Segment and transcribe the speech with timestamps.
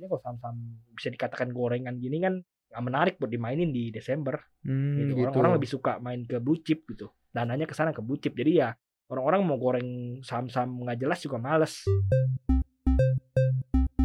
[0.00, 0.56] biasanya kalau saham-saham
[0.96, 5.12] bisa dikatakan gorengan gini kan nggak menarik buat dimainin di Desember Hmm, gitu.
[5.12, 5.28] gitu.
[5.28, 7.12] Orang-orang lebih suka main ke blue chip gitu.
[7.28, 8.32] Dananya ke sana ke blue chip.
[8.32, 8.72] Jadi ya
[9.12, 11.84] orang-orang mau goreng saham-saham nggak jelas juga males.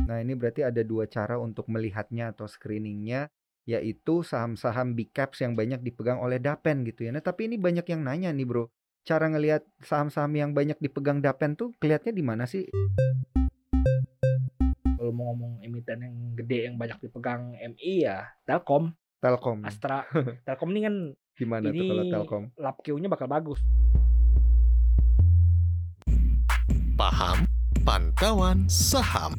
[0.04, 3.32] Nah, ini berarti ada dua cara untuk melihatnya atau screeningnya,
[3.64, 7.12] yaitu saham-saham big caps yang banyak dipegang oleh Dapen gitu ya.
[7.16, 8.72] Nah, tapi ini banyak yang nanya nih, Bro.
[9.08, 12.68] Cara ngelihat saham-saham yang banyak dipegang Dapen tuh kelihatnya di mana sih?
[15.26, 19.66] Ngomong emiten yang gede yang banyak dipegang MI ya Telkom, Telkom.
[19.66, 20.06] Astra.
[20.46, 20.96] Telkom ini kan
[21.34, 22.44] Gimana tuh kalau ini Telkom?
[22.62, 23.58] lap Q-nya bakal bagus.
[26.94, 27.50] Paham
[27.82, 29.34] Pantauan Saham.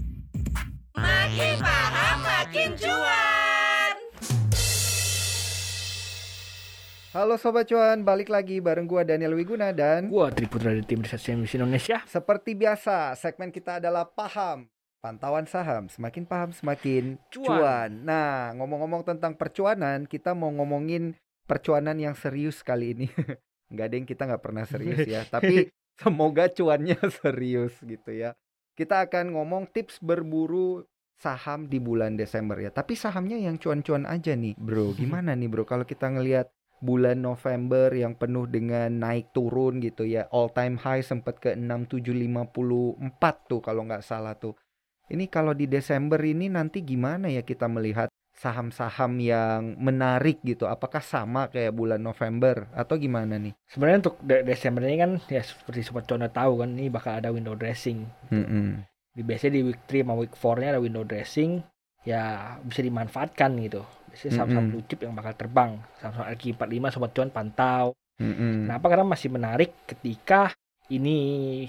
[0.98, 3.95] Makin paham makin cuan.
[7.14, 11.23] Halo Sobat Cuan, balik lagi bareng gua Daniel Wiguna dan Gua Triputra dari tim riset
[11.23, 12.02] CNBC Indonesia.
[12.10, 14.66] seperti biasa, segmen kita adalah paham.
[15.06, 17.46] Pantauan saham, semakin paham semakin Cuan.
[17.46, 17.91] cuan.
[18.02, 21.15] Nah, ngomong-ngomong tentang percuanan, kita mau ngomongin
[21.46, 23.07] percuanan yang serius kali ini.
[23.71, 28.35] Nggak ada yang kita nggak pernah serius ya, tapi semoga cuannya serius gitu ya.
[28.74, 30.82] Kita akan ngomong tips berburu
[31.23, 32.74] saham di bulan Desember ya.
[32.74, 34.91] Tapi sahamnya yang cuan-cuan aja nih, bro.
[34.91, 35.63] Gimana nih, bro?
[35.63, 36.51] Kalau kita ngelihat
[36.82, 43.48] bulan November yang penuh dengan naik turun gitu ya, all time high sempat ke 6754
[43.48, 44.59] tuh kalau nggak salah tuh.
[45.07, 50.68] Ini kalau di Desember ini nanti gimana ya kita melihat saham-saham yang menarik gitu?
[50.68, 53.57] Apakah sama kayak bulan November atau gimana nih?
[53.71, 57.16] Sebenarnya untuk De- Desember ini kan ya seperti sobat cuan udah tahu kan ini bakal
[57.16, 58.04] ada window dressing.
[58.29, 58.85] Mm-mm.
[59.16, 61.65] Di biasanya di week 3 sama week 4-nya ada window dressing
[62.04, 63.82] ya bisa dimanfaatkan gitu.
[64.12, 65.70] Biasanya saham-saham blue chip yang bakal terbang.
[66.03, 67.97] Saham-saham LQ45 sobat cuan pantau.
[68.20, 68.69] Mm-mm.
[68.69, 68.87] Kenapa?
[68.93, 70.53] Karena masih menarik ketika
[70.93, 71.16] ini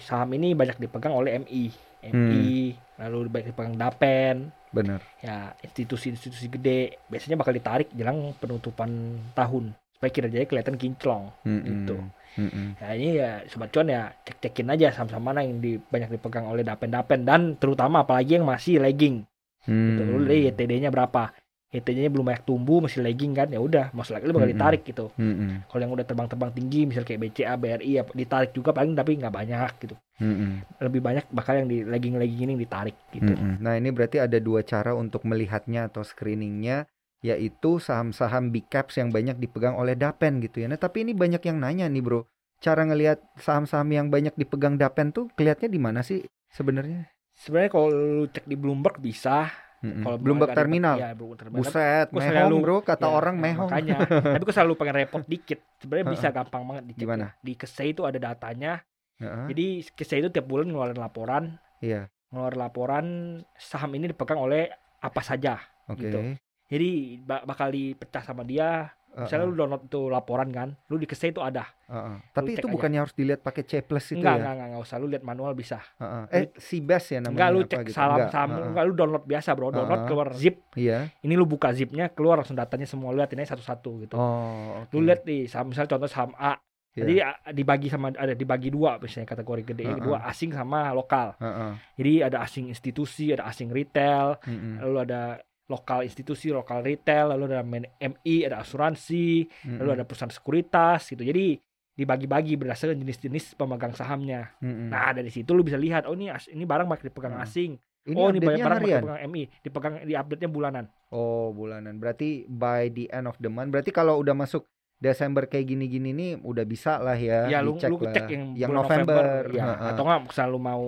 [0.03, 1.71] saham ini banyak dipegang oleh MI.
[2.03, 4.35] MI, lalu banyak dipegang Dapen,
[4.69, 4.99] Bener.
[5.19, 7.01] ya institusi-institusi gede.
[7.07, 8.89] Biasanya bakal ditarik jelang penutupan
[9.33, 11.33] tahun supaya kinerjanya kelihatan kinclong.
[11.41, 11.65] Mm-mm.
[11.65, 11.97] Gitu.
[12.37, 12.67] Mm-mm.
[12.77, 16.61] Ya ini ya sobat cuan ya cek-cekin aja saham-saham mana yang di, banyak dipegang oleh
[16.61, 19.25] Dapen-Dapen dan terutama apalagi yang masih lagging.
[19.65, 20.01] Gitu.
[20.05, 20.29] Lu Hmm.
[20.29, 21.33] lihat YTD-nya berapa?
[21.67, 23.51] YTD-nya belum banyak tumbuh, masih lagging kan?
[23.51, 25.11] Ya udah, lagi lu bakal ditarik gitu.
[25.19, 25.67] Mm-mm.
[25.67, 29.33] Kalau yang udah terbang-terbang tinggi, misal kayak BCA, BRI, ya ditarik juga paling tapi nggak
[29.35, 29.95] banyak gitu.
[30.23, 30.63] Mm-mm.
[30.79, 33.35] Lebih banyak bakal yang di lagging-lagging ini yang ditarik gitu.
[33.35, 33.59] Mm-mm.
[33.59, 36.87] Nah, ini berarti ada dua cara untuk melihatnya atau screeningnya,
[37.19, 40.71] yaitu saham-saham big caps yang banyak dipegang oleh Dapen gitu ya.
[40.71, 42.31] Nah, tapi ini banyak yang nanya nih, Bro.
[42.63, 47.11] Cara ngelihat saham-saham yang banyak dipegang Dapen tuh kelihatnya di mana sih sebenarnya?
[47.37, 49.66] Sebenarnya kalau lu cek di Bloomberg bisa.
[49.77, 50.01] Mm-mm.
[50.01, 50.95] Kalau Bloomberg ada- Terminal.
[50.97, 51.59] Ya, Bloomberg Terminal.
[51.61, 53.69] Buset, Gua mehong, selalu- Bro, kata Ya, orang mehong.
[53.69, 53.97] Makanya.
[54.33, 55.59] tapi gue selalu pengen repot dikit.
[55.77, 56.99] Sebenarnya bisa gampang banget dicek.
[56.99, 57.25] Gimana?
[57.39, 58.81] Di Kesei itu ada datanya.
[59.17, 61.43] Heeh, Jadi Kesei itu tiap bulan ngeluarin laporan.
[61.77, 63.05] Iya, Ngeluarin laporan
[63.53, 65.61] saham ini dipegang oleh apa saja.
[65.85, 65.97] oke.
[65.97, 66.19] gitu.
[66.67, 66.89] Jadi
[67.21, 68.91] ba- bakal dipecah sama dia.
[69.17, 70.69] Misalnya Heeh, lu download tuh laporan kan.
[70.91, 71.65] Lu di itu ada.
[71.89, 72.17] heeh.
[72.29, 72.73] Tapi cek itu aja.
[72.77, 74.37] bukannya harus dilihat pakai C plus itu enggak, ya?
[74.43, 74.95] enggak, enggak, enggak usah.
[75.01, 75.79] Lu lihat manual bisa.
[75.97, 76.23] Heeh.
[76.29, 77.95] Eh, Sibes ya namanya Enggak, lu cek gitu?
[77.97, 78.67] salam Enggak, saham, heeh.
[78.69, 79.67] enggak lu download biasa, Bro.
[79.73, 80.09] Download Heeh.
[80.11, 80.55] keluar zip.
[80.77, 80.99] Iya.
[81.25, 83.09] Ini lu buka zipnya, keluar langsung datanya semua.
[83.09, 84.13] Lu lihat ini satu-satu gitu.
[84.19, 84.93] Oh, oke.
[84.93, 86.59] Lu lihat nih, saham misalnya contoh saham A.
[86.97, 87.05] Iya.
[87.05, 87.13] Jadi
[87.61, 90.01] dibagi sama ada dibagi dua misalnya kategori gede Heeh.
[90.01, 91.37] dua asing sama lokal.
[91.37, 91.71] Heeh.
[91.97, 94.81] Jadi ada asing institusi, ada asing retail, Mm-mm.
[94.81, 95.21] lalu ada
[95.67, 97.63] lokal institusi, lokal retail, lalu ada
[97.99, 99.95] MI, ada asuransi, lalu Mm-mm.
[99.99, 101.27] ada perusahaan sekuritas gitu.
[101.27, 101.59] Jadi
[101.97, 104.55] dibagi-bagi berdasarkan jenis-jenis pemegang sahamnya.
[104.63, 104.87] Mm-mm.
[104.87, 107.43] Nah, dari situ lu bisa lihat, oh ini ini barang banyak dipegang Hmm.
[107.43, 107.71] asing.
[108.07, 109.01] Ini oh, ini banyak barang harian.
[109.03, 110.85] dipegang MI, dipegang di update-nya bulanan.
[111.11, 111.99] Oh, bulanan.
[111.99, 113.67] Berarti by the end of the month.
[113.67, 114.63] Berarti kalau udah masuk
[114.97, 118.13] Desember kayak gini-gini nih udah bisa lah ya, ya lu dicek lu lah.
[118.17, 119.63] cek yang, yang bulan November, ya.
[119.69, 119.89] Heeh.
[119.93, 120.85] Atau enggak misalnya lu mau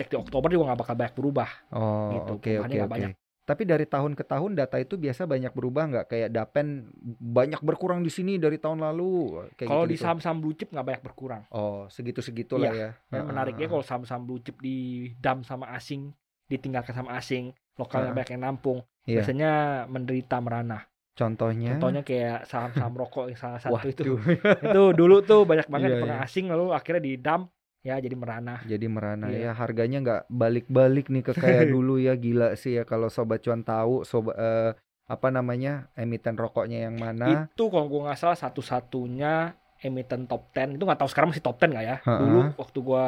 [0.00, 1.50] cek di Oktober juga nggak bakal banyak berubah.
[1.68, 3.19] Oh, gitu, oke oke oke.
[3.50, 6.06] Tapi dari tahun ke tahun data itu biasa banyak berubah nggak?
[6.06, 6.86] Kayak Dapen
[7.18, 9.42] banyak berkurang di sini dari tahun lalu.
[9.58, 10.04] Kayak Kalau di gitu-gitu.
[10.06, 11.42] saham-saham blue chip nggak banyak berkurang.
[11.50, 12.90] Oh, segitu-segitu lah ya.
[13.10, 16.14] Dan Heeh, menariknya kalau saham-saham blue chip di dam sama asing,
[16.46, 19.26] ditinggalkan sama asing, lokalnya banyak yang nampung, Iya.
[19.26, 19.50] biasanya
[19.90, 20.86] menderita merana.
[21.10, 21.74] Contohnya.
[21.76, 24.14] Contohnya kayak saham-saham rokok yang salah satu itu.
[24.14, 24.62] Waduh.
[24.62, 26.28] Itu dulu tuh banyak banget Iya, dipegang iya.
[26.30, 27.50] asing lalu akhirnya di dam
[27.80, 28.60] ya jadi merana.
[28.62, 29.38] Jadi merana Iya.
[29.40, 33.62] ya harganya nggak balik-balik nih ke kayak dulu ya gila sih ya kalau sobat cuan
[33.62, 34.72] tahu sobat eh,
[35.06, 40.76] apa namanya emiten rokoknya yang mana Itu kalau gua nggak salah satu-satunya emiten top 10
[40.76, 41.96] itu nggak tahu sekarang masih top 10 nggak ya?
[42.00, 42.20] Ha-ha.
[42.20, 43.04] Dulu waktu gua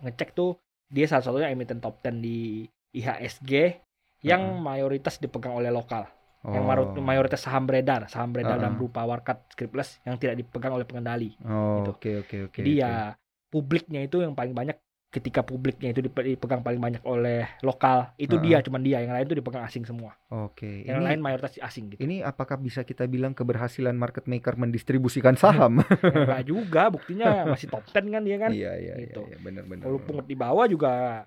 [0.00, 0.56] ngecek tuh
[0.86, 3.52] dia salah satunya emiten top 10 di IHSG
[4.22, 4.62] yang Ha-ha.
[4.64, 6.08] mayoritas dipegang oleh lokal.
[6.42, 6.68] yang Oh.
[6.68, 8.62] maru- mayoritas saham beredar, saham beredar Uh-uh.
[8.62, 11.32] dalam berupa warkat scriptless yang tidak dipegang oleh pengendali.
[11.40, 11.90] Oh, gitu.
[11.90, 12.58] oke oke oke.
[12.60, 13.16] Jadi ya
[13.54, 14.74] publiknya itu yang paling banyak
[15.14, 18.58] ketika publiknya itu dipe- dipegang paling banyak oleh lokal itu Heeh.
[18.58, 20.82] dia cuman dia yang lain itu dipegang asing semua Oke.
[20.82, 25.38] yang Ini lain mayoritas asing gitu ini apakah bisa kita bilang keberhasilan market maker mendistribusikan
[25.38, 25.86] saham?
[25.86, 25.86] Ya,
[26.18, 29.22] enggak juga buktinya masih top 10 kan dia kan Iya iya iya Gitu.
[29.22, 29.86] iya, benar-benar.
[29.86, 31.22] kalau pungut di bawah juga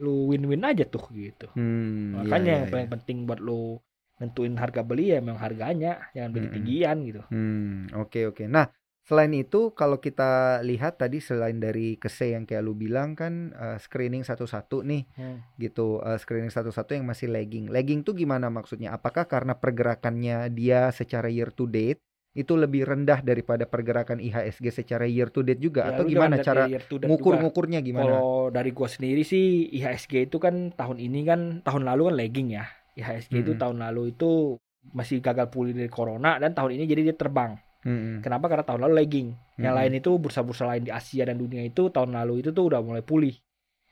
[0.00, 2.72] lu win-win aja tuh gitu Hmm, iya, makanya iya, yang iya.
[2.72, 3.76] paling penting buat lu
[4.16, 8.48] nentuin harga beli ya memang harganya jangan beli tinggian gitu Hmm, oke oke.
[8.48, 8.64] Nah,
[9.06, 13.78] selain itu kalau kita lihat tadi selain dari kese yang kayak lu bilang kan eh,
[13.78, 15.38] screening satu-satu nih Hmm.
[15.56, 17.70] gitu, eh, screening satu-satu yang masih lagging.
[17.70, 18.90] Lagging tuh gimana maksudnya?
[18.90, 22.02] Apakah karena pergerakannya dia secara year to date
[22.36, 26.68] itu lebih rendah daripada pergerakan IHSG secara year to date juga Ya, atau gimana cara
[26.68, 28.04] ngukur-ngukurnya gimana?
[28.20, 32.48] Kalau dari gua sendiri sih IHSG itu kan tahun ini kan tahun lalu kan lagging
[32.52, 32.66] ya.
[32.92, 33.62] IHSG itu Mm-mm.
[33.62, 34.56] tahun lalu itu
[34.92, 37.56] masih gagal pulih dari corona dan tahun ini jadi dia terbang.
[37.86, 38.18] Mm-mm.
[38.18, 38.50] Kenapa?
[38.50, 39.28] Karena tahun lalu lagging.
[39.56, 42.82] Yang lain itu bursa-bursa lain di Asia dan dunia itu tahun lalu itu tuh udah
[42.82, 43.32] mulai pulih.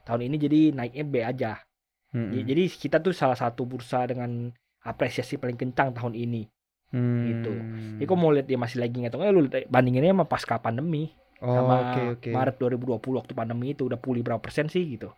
[0.03, 1.53] Tahun ini jadi naiknya B aja.
[2.15, 4.51] Ya, Jadi kita tuh salah satu bursa dengan
[4.83, 6.43] apresiasi paling kencang tahun ini.
[6.95, 7.51] gitu.
[7.51, 7.99] Hmm.
[7.99, 11.11] Jadi kok mau lihat dia masih lagging atau enggak lu bandinginnya sama pasca pandemi
[11.43, 12.31] Oh, sama oke oke.
[12.31, 15.11] Maret 2020 waktu pandemi itu udah pulih berapa persen sih gitu.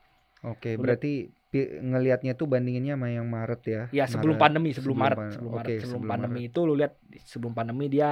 [0.42, 0.96] Oke, Udah.
[0.96, 3.82] berarti ngelihatnya tuh bandinginnya sama yang Maret ya.
[3.92, 4.42] Ya sebelum Maret.
[4.42, 6.92] pandemi, sebelum, sebelum Maret, pan- sebelum Maret, sebelum, sebelum pandemi itu lu lihat
[7.22, 8.10] sebelum pandemi dia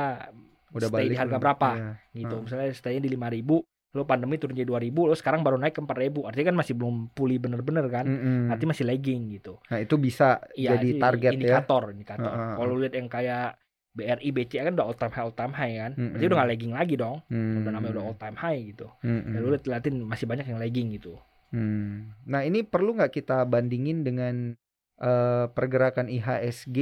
[0.74, 1.90] Udah stay di harga berapa Iya.
[2.12, 2.34] gitu.
[2.36, 2.42] Ah.
[2.42, 3.62] Misalnya stay di 5000,
[3.94, 6.26] lu pandemi turun jadi 2000, lu sekarang baru naik ke 4000.
[6.26, 8.04] Artinya kan masih belum pulih bener-bener kan.
[8.04, 8.50] Mm-mm.
[8.50, 9.62] Artinya masih lagging gitu.
[9.70, 11.36] Nah, itu bisa Iya, jadi itu target ya.
[11.38, 12.26] indikator, indikator.
[12.28, 12.58] Ah.
[12.58, 13.54] Kalau lu lihat yang kayak
[13.94, 15.92] BRI, BCA kan udah all time high, all time high kan.
[15.94, 16.26] Berarti Mm-mm.
[16.26, 17.16] udah gak lagging lagi dong.
[17.30, 17.62] Hmm.
[17.62, 18.86] Udah namanya udah all time high gitu.
[19.06, 19.30] Mm-mm.
[19.30, 21.14] Ya, lu lihat liatin masih banyak yang lagging gitu.
[21.54, 22.10] Hmm.
[22.26, 24.58] Nah, ini perlu nggak kita bandingin dengan
[24.94, 26.78] eh, pergerakan IHSG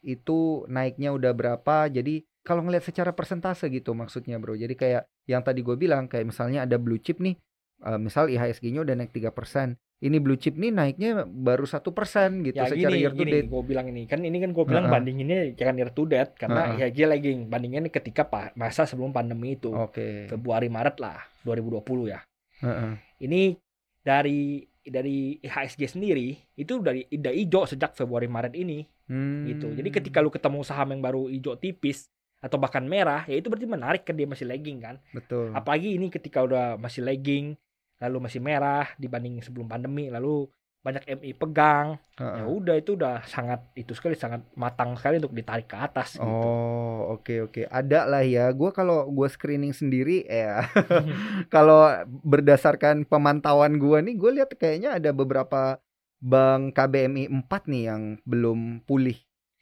[0.00, 1.88] itu naiknya udah berapa?
[1.88, 4.54] Jadi kalau ngelihat secara persentase gitu maksudnya, Bro.
[4.54, 7.36] Jadi kayak yang tadi gue bilang kayak misalnya ada blue chip nih,
[7.80, 9.76] eh, misal IHSG-nya udah naik 3%.
[10.00, 13.32] Ini blue chip nih naiknya baru satu persen gitu Ya secara gini, year to gini
[13.34, 13.46] date.
[13.46, 14.94] gue bilang ini kan ini kan gue bilang Heeh.
[14.96, 16.88] bandinginnya jangan year to date karena Heeh.
[16.88, 20.24] IHG lagging bandinginnya ketika pa- masa sebelum pandemi itu Oke.
[20.26, 22.24] Februari Maret lah 2020 ya
[22.58, 22.96] Heeh.
[23.20, 23.60] ini
[24.00, 29.44] dari dari IHSG sendiri itu dari udah hijau sejak Februari Maret ini Hmm.
[29.44, 32.08] gitu jadi ketika lu ketemu saham yang baru hijau tipis
[32.40, 35.52] atau bahkan merah ya itu berarti menarik kan dia masih lagging kan betul.
[35.52, 37.54] apalagi ini ketika udah masih lagging
[38.00, 40.48] lalu masih merah dibanding sebelum pandemi lalu
[40.80, 42.40] banyak MI pegang Heeh.
[42.40, 46.24] ya udah itu udah sangat itu sekali sangat matang sekali untuk ditarik ke atas gitu.
[46.24, 47.68] Oh, oke oke.
[47.68, 48.48] Ada lah ya.
[48.56, 50.64] Gua kalau gua screening sendiri ya.
[51.54, 51.84] kalau
[52.24, 55.76] berdasarkan pemantauan gua nih, gue lihat kayaknya ada beberapa
[56.20, 59.16] bank KBMI 4 nih yang belum pulih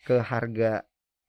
[0.07, 0.87] ke harga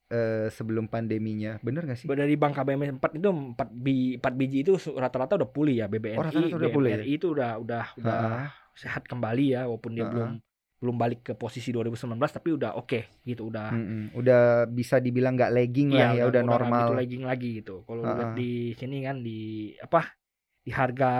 [0.09, 1.61] eh, sebelum pandeminya.
[1.61, 2.07] Bener gak sih?
[2.09, 6.17] Dari Bank KBM 4 itu 4 bi 4 biji itu rata-rata udah pulih ya BBNI,
[6.17, 7.03] Oh, rata-rata udah pulih ya?
[7.05, 8.45] Itu udah udah udah Ha-ha.
[8.73, 10.13] sehat kembali ya walaupun dia Ha-ha.
[10.13, 10.31] belum
[10.79, 14.15] belum balik ke posisi 2019 tapi udah oke gitu udah Mm-mm.
[14.15, 16.79] Udah bisa dibilang nggak lagging lah ya, udah, nggak normal.
[16.79, 17.75] gitu lagging lagi gitu.
[17.83, 19.39] Kalau di sini kan di
[19.75, 20.07] apa
[20.59, 21.11] di harga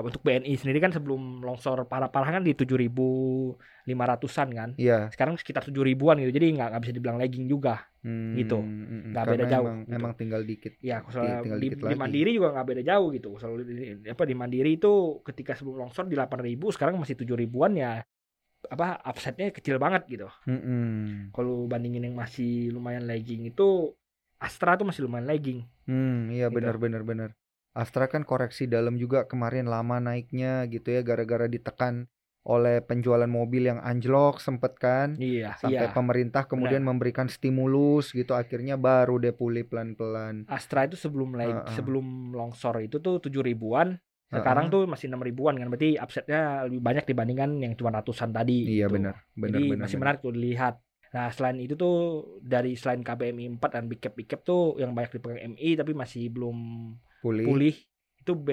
[0.00, 4.70] untuk BNI sendiri kan sebelum longsor parah-parah kan di 7.500-an kan.
[4.78, 5.08] Iya.
[5.10, 6.30] Sekarang sekitar 7 ribuan gitu.
[6.30, 7.88] Jadi nggak nggak bisa dibilang lagging juga.
[8.02, 8.58] Hmm, Gitu.
[8.58, 9.10] mm-mm.
[9.14, 9.94] Nggak beda jauh, Emang, gitu.
[9.94, 10.72] emang tinggal dikit.
[10.82, 11.98] Ya, kalau Di- tinggal di, dikit di lagi.
[11.98, 13.30] Mandiri juga nggak beda jauh gitu.
[13.62, 14.92] Di- apa di Mandiri itu
[15.22, 18.02] ketika sebelum longsor di 8.000 sekarang masih 7 ribuan ya
[18.62, 20.28] apa upside-nya kecil banget gitu.
[20.46, 21.34] Mm-mm.
[21.34, 23.90] Kalau bandingin yang masih lumayan lagging itu
[24.38, 25.62] Astra tuh masih lumayan lagging.
[25.86, 26.58] Hmm, iya Gitu.
[26.58, 27.30] benar benar benar.
[27.72, 32.04] Astra kan koreksi dalam juga kemarin lama naiknya gitu ya gara-gara ditekan
[32.42, 35.94] oleh penjualan mobil yang anjlok sempet kan Iya, sampai iya.
[35.94, 40.50] pemerintah kemudian memberikan stimulus gitu akhirnya baru deh pulih pelan-pelan.
[40.50, 41.74] Astra itu sebelum lag, Heeh.
[41.78, 43.94] sebelum longsor itu tuh 7 ribuan.
[44.26, 44.74] Sekarang Heeh.
[44.74, 45.70] tuh masih 6 ribuan kan.
[45.70, 48.66] Berarti upside-nya lebih banyak dibandingkan yang cuma ratusan tadi.
[48.66, 48.98] Iya gitu.
[48.98, 49.82] benar benar Jadi benar.
[49.86, 50.02] masih benar.
[50.02, 50.74] menarik tuh dilihat.
[51.12, 51.96] Nah, selain itu tuh
[52.42, 55.92] dari selain KBMI 4 dan Big Cap Big Cap tuh yang banyak dipegang MI tapi
[55.94, 56.58] masih belum
[57.22, 57.74] Pulih, pulih
[58.18, 58.48] itu B,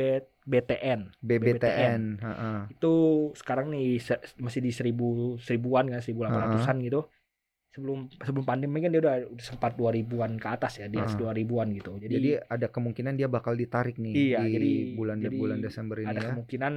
[0.45, 1.13] BTN.
[1.19, 2.59] BBTN, heeh.
[2.69, 2.93] Itu
[3.33, 7.01] sekarang nih se- masih di 1000 seribuan kan 1800-an gitu.
[7.69, 11.21] Sebelum sebelum pandemi kan dia udah, sempat 2000-an ke atas ya, di atas Heeh.
[11.21, 12.01] 2000-an gitu.
[12.01, 16.01] Jadi, Jadi ada kemungkinan dia bakal ditarik nih Iya, di jadi- bulan jadi bulan Desember
[16.01, 16.27] ini ada ya.
[16.33, 16.73] kemungkinan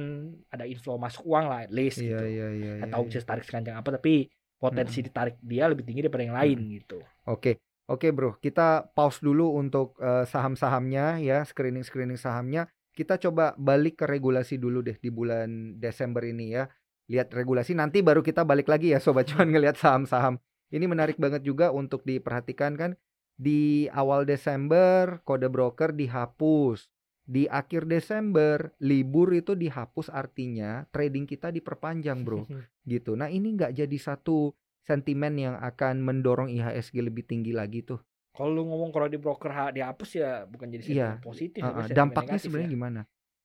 [0.53, 2.25] ada inflow masuk uang lah at least Iya gitu.
[2.29, 2.71] iya iya.
[2.77, 3.09] Iya, tahu iya.
[3.09, 7.01] bisa tarik sekencang apa tapi potensi ditarik dia lebih tinggi daripada yang lain gitu.
[7.25, 7.57] Oke,
[7.87, 12.69] oke bro, kita pause dulu untuk eh, saham-sahamnya ya, screening-screening sahamnya.
[12.93, 16.69] Kita coba balik ke regulasi dulu deh di bulan Desember ini ya.
[17.09, 20.37] Lihat regulasi nanti baru kita balik lagi ya sobat cuan ngelihat saham-saham.
[20.73, 22.91] Ini menarik banget juga untuk diperhatikan kan
[23.37, 26.89] di awal Desember kode broker dihapus.
[27.23, 32.43] di akhir Desember libur itu dihapus artinya trading kita diperpanjang bro
[32.83, 33.15] gitu.
[33.15, 34.51] Nah ini nggak jadi satu
[34.83, 37.99] sentimen yang akan mendorong IHSG lebih tinggi lagi tuh.
[38.29, 40.89] Kalau lu ngomong kalau di broker ha- dihapus ya bukan jadi Iya.
[41.13, 41.69] sentimen positif, Uh-uh.
[41.71, 42.73] tapi sentimen Dampaknya negatif sebenarnya ya.
[42.73, 43.01] gimana?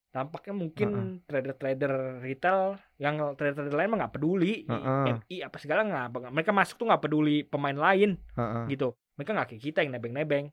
[0.08, 1.08] Dampaknya mungkin Uh-uh.
[1.22, 2.60] trader-trader retail
[2.96, 5.04] yang trader-trader lain mah nggak peduli, Uh-uh.
[5.20, 8.64] MI apa segala nggak, mereka masuk tuh nggak peduli pemain lain Heeh.
[8.70, 8.96] gitu.
[9.14, 10.46] Mereka nggak kayak kita yang nebeng-nebeng.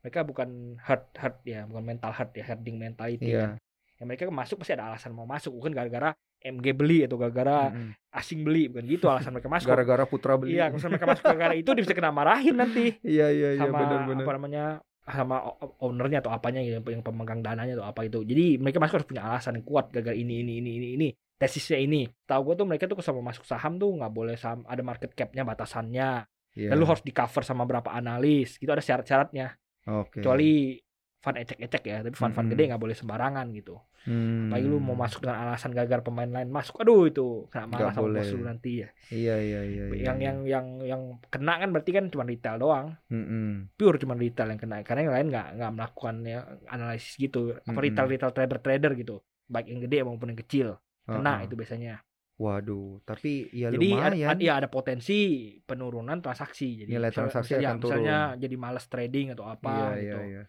[0.00, 0.48] Mereka bukan
[0.78, 3.58] hard hard ya, bukan mental hard ya, herding mentality Iya.
[3.58, 3.62] kan.
[3.98, 7.94] Ya mereka masuk pasti ada alasan mau masuk, bukan gara-gara MG beli atau gara-gara Mm-mm.
[8.12, 9.70] asing beli, bukan gitu alasan mereka masuk.
[9.70, 10.58] Gara-gara Putra beli.
[10.58, 13.78] Iya, kalau mereka masuk gara-gara itu dia bisa kena marahin nanti Iya iya iya sama
[13.78, 14.24] benar-benar.
[14.26, 14.64] apa namanya
[15.02, 15.36] sama
[15.78, 19.58] ownernya atau apanya yang pemegang dananya atau apa itu jadi mereka masuk harus punya alasan
[19.58, 23.02] yang kuat gagal ini ini ini ini ini tesisnya ini tahu gue tuh mereka tuh
[23.02, 26.22] sama masuk saham tuh nggak boleh saham ada market capnya batasannya
[26.52, 26.68] Iya.
[26.76, 29.56] lalu harus di cover sama berapa analis gitu ada syarat-syaratnya
[29.88, 30.20] Oke.
[30.20, 30.76] kecuali
[31.22, 32.50] fund ecek-ecek ya tapi fund Mm-mm.
[32.50, 34.50] gede nggak boleh sembarangan gitu Hmm.
[34.50, 37.94] apalagi lu mau masuk dengan alasan gagal pemain lain masuk aduh itu kena marah Nggak
[37.94, 39.84] sama bos lu nanti ya Iya iya iya.
[39.86, 40.26] iya, yang iya.
[40.26, 43.70] yang yang yang kena kan berarti kan cuma retail doang Mm-mm.
[43.72, 47.62] pure cuma retail yang kena karena yang lain nggak nggak melakukan ya analisis gitu apa
[47.64, 47.78] Mm-mm.
[47.80, 49.14] retail retail trader trader gitu
[49.46, 50.68] baik yang gede maupun yang kecil
[51.04, 51.46] kena Heeh.
[51.46, 51.94] itu biasanya
[52.34, 54.30] Waduh, tapi ya jadi ada, lumayan.
[54.34, 55.14] ada- ya ada potensi
[55.62, 57.90] penurunan transaksi jadi Nilai misal- transaksi misalnya, akan turun.
[57.94, 60.42] misalnya jadi males trading atau apa Iya gitu iya iya.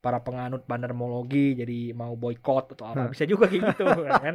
[0.00, 3.12] Para penganut bandarmologi jadi mau boykot atau apa.
[3.12, 3.84] Bisa juga kayak gitu
[4.24, 4.34] kan?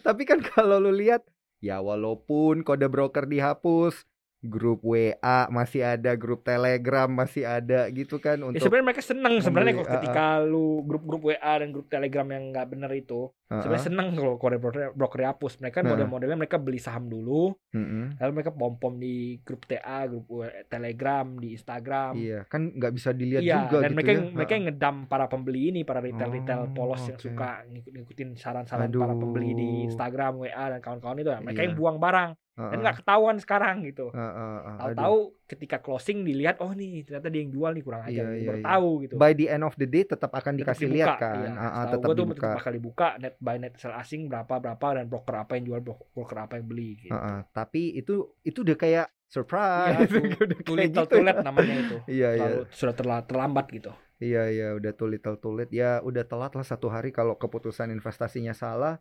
[0.00, 1.28] Tapi kan kalau lu lihat
[1.60, 4.08] ya walaupun kode broker dihapus,
[4.40, 5.18] grup WA
[5.48, 9.90] masih ada, grup Telegram masih ada gitu kan ya untuk sebenarnya mereka seneng sebenarnya kalau
[9.92, 13.58] ketika lu grup-grup WA dan grup Telegram yang nggak bener itu Heeh.
[13.58, 15.90] sebenarnya seneng kalau kode broker, broker dihapus mereka Heeh.
[15.90, 18.14] model-modelnya mereka beli saham dulu Mm-mm.
[18.14, 20.30] lalu mereka pom pom di grup TA grup
[20.68, 24.14] Telegram di Instagram Iya, kan nggak bisa dilihat Iya, juga dan gitu mereka ya.
[24.14, 27.24] yang mereka yang ngedam para pembeli ini para retail retail Oh, polos yang oke.
[27.24, 29.68] suka ngikut ngikutin saran-saran para pembeli di.
[29.80, 31.66] Instagram WA dan kawan-kawan itu mereka Iya.
[31.66, 32.70] yang buang barang Heeh.
[32.74, 34.82] dan nggak ketahuan sekarang gitu Heeh, heeh, aduh.
[34.82, 38.46] tahu-tahu ketika closing dilihat oh nih ternyata dia yang jual nih kurang aja Iya, iya,
[38.50, 38.66] baru iya.
[38.66, 41.34] tahu gitu by the end of the day tetap akan Tetap dikasih dibuka, lihat kan.
[41.38, 41.50] iya.
[41.54, 42.34] Ah, Setahu tetap dibuka.
[42.34, 45.80] tetap bakal dibuka net buy net sell asing berapa berapa dan broker apa yang jual
[45.80, 47.14] bro- broker apa yang beli gitu.
[47.14, 50.08] Heeh, tapi itu itu udah kayak Iya, surprise.
[50.08, 51.26] itu udah too little gitu too ya.
[51.28, 51.96] late namanya itu.
[52.18, 52.48] Iya iya.
[52.48, 53.90] Terlalu, sudah terla- terlambat gitu.
[54.18, 55.70] Iya iya udah too little too late.
[55.70, 58.98] Ya udah telat lah satu hari kalau keputusan investasinya salah,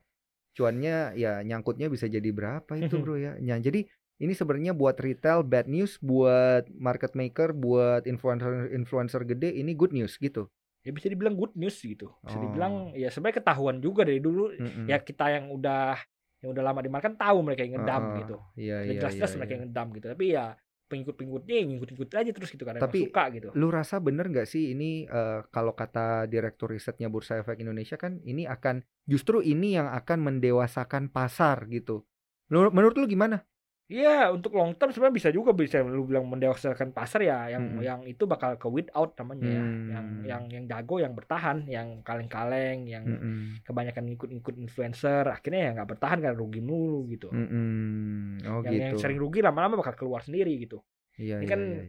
[0.58, 3.38] cuannya ya nyangkutnya bisa jadi berapa itu bro ya.
[3.38, 3.86] Ya, jadi
[4.18, 9.94] ini sebenarnya buat retail bad news, buat market maker, buat influencer influencer gede ini good
[9.94, 10.50] news gitu.
[10.82, 12.10] Ya bisa dibilang good news gitu.
[12.26, 12.42] Bisa Oh.
[12.42, 14.90] dibilang ya sebenarnya ketahuan juga dari dulu Mm-mm.
[14.90, 15.94] ya kita yang udah
[16.42, 18.36] yang udah lama di market kan tahu mereka yang ngedam Heeh, gitu.
[18.58, 19.56] Iya iya jelas-jelas iya, mereka iya.
[19.58, 20.06] yang ngedam gitu.
[20.10, 20.46] Tapi ya
[20.88, 23.48] pengikut-pengikutnya yang ngikut-ngikut aja terus gitu karena Tapi suka gitu.
[23.54, 28.24] Lu rasa bener nggak sih ini eh, kalau kata direktur risetnya Bursa Efek Indonesia kan
[28.24, 32.08] ini akan justru ini yang akan mendewasakan pasar gitu.
[32.48, 33.44] Menurut, menurut lu gimana?
[33.88, 37.80] Iya, untuk long term sebenarnya bisa juga bisa lu bilang mendewasakan pasar ya, yang Mm-mm.
[37.88, 39.64] yang itu bakal ke wait out namanya ya.
[39.64, 39.88] Hmm.
[39.88, 43.64] Yang yang yang jago yang bertahan, yang kaleng-kaleng, yang Mm-mm.
[43.64, 47.32] kebanyakan ngikut-ngikut influencer, akhirnya ya nggak bertahan karena rugi mulu gitu.
[47.32, 48.44] Mm-mm.
[48.44, 49.08] Oh yang yang gitu.
[49.08, 50.84] sering rugi lama-lama bakal keluar sendiri gitu.
[51.16, 51.86] Iya ini iya kan iya.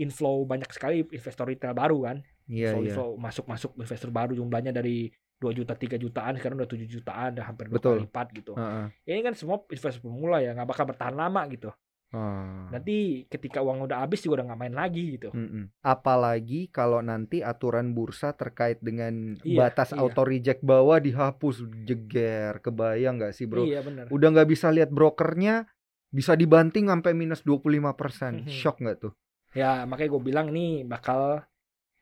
[0.00, 2.16] Inflow banyak sekali investor retail baru kan.
[2.52, 2.88] Iya inflow, iya.
[2.92, 5.08] inflow masuk-masuk investor baru jumlahnya dari
[5.40, 8.52] 2 juta 3 jutaan sekarang udah 7 jutaan udah hampir dua kali lipat gitu.
[8.54, 8.86] Heeh.
[9.08, 11.72] Ini kan semua investor pemula ya nggak bakal bertahan lama gitu.
[12.10, 12.66] Ah.
[12.74, 15.30] Nanti ketika uang udah habis juga udah nggak main lagi gitu.
[15.30, 15.70] Mm-mm.
[15.80, 20.02] Apalagi kalau nanti aturan bursa terkait dengan Iya, batas iya.
[20.02, 23.62] auto reject bawah dihapus jeger, kebayang nggak sih bro?
[23.62, 24.10] Iya benar.
[24.10, 25.70] Udah nggak bisa lihat brokernya,
[26.10, 28.42] bisa dibanting sampai minus 25%.
[28.42, 28.50] Mhm.
[28.50, 29.12] Shock nggak tuh?
[29.54, 31.46] Ya makanya gue bilang ini bakal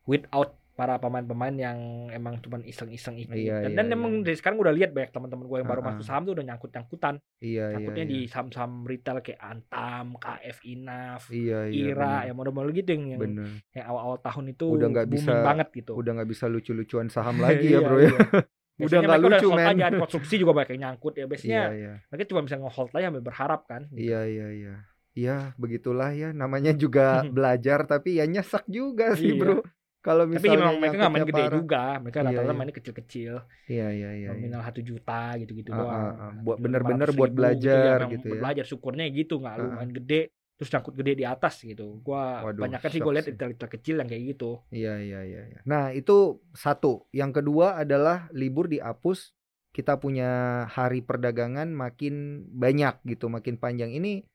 [0.09, 3.35] without para pemain-pemain yang emang cuman iseng-iseng ikut.
[3.35, 3.95] Iya, dan iya, dan iya.
[3.99, 6.07] emang dari sekarang udah lihat banyak teman-teman gue yang baru Ah, masuk ah.
[6.07, 7.15] saham tuh udah nyangkut-nyangkutan.
[7.37, 8.13] Iya iya Nyangkutnya iya.
[8.15, 11.83] di saham-saham retail kayak Antam, KF Inaf, Iya iya.
[11.91, 12.23] Ira, bener.
[12.25, 13.49] yang model-model gitu yang yang, Bener.
[13.73, 15.93] yang awal-awal tahun itu Udah nggak booming bisa- banget gitu.
[15.93, 18.07] Udah nggak bisa lucu-lucuan saham lagi ya Iya, bro ya.
[18.07, 18.15] iya.
[18.15, 18.47] Udah
[18.79, 19.67] Biasanya nggak lucu men.
[19.75, 21.27] aja, konsumsi juga banyak yang nyangkut ya.
[21.27, 21.93] Biasanya Iya iya.
[22.07, 23.83] mereka cuma bisa nge-hold aja sampai berharap kan.
[23.91, 23.99] gitu.
[24.01, 24.75] Iya iya iya.
[25.13, 26.31] Iya begitulah ya.
[26.31, 29.43] Namanya juga belajar tapi ya nyesek juga sih Iya.
[29.43, 29.59] bro.
[29.99, 31.53] Kalau Tapi misalnya memang mereka nggak main gede parah.
[31.53, 31.83] juga.
[31.99, 32.57] Mereka Iya, rata-rata iya.
[32.57, 33.33] mainnya kecil-kecil.
[33.67, 34.09] Iya iya iya.
[34.15, 34.29] iya.
[34.31, 36.05] nominal satu juta gitu-gitu Ah, doang.
[36.15, 36.33] ah.
[36.39, 38.41] Buat 500 bener-bener buat belajar memang gitu ya.
[38.41, 40.21] Belajar syukurnya gitu nggak lu Ah, main gede
[40.55, 41.87] terus nyangkut gede di atas gitu.
[42.01, 44.51] Gua banyak sih gue lihat retail-retail kecil yang kayak gitu.
[44.71, 45.41] Iya iya iya.
[45.47, 45.61] iya.
[45.63, 47.07] Nah itu satu.
[47.11, 49.35] Yang kedua adalah libur dihapus.
[49.69, 50.31] Kita punya
[50.67, 52.15] hari perdagangan makin
[52.49, 53.95] banyak gitu, makin panjang.
[53.95, 54.27] Ini